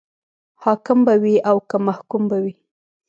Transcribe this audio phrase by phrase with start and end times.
[0.63, 2.53] حاکم به وي او که محکوم به وي.